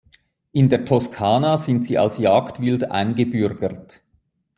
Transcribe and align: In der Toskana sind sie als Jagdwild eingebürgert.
In 0.53 0.67
der 0.69 0.83
Toskana 0.83 1.57
sind 1.57 1.85
sie 1.85 1.99
als 1.99 2.17
Jagdwild 2.17 2.89
eingebürgert. 2.89 4.01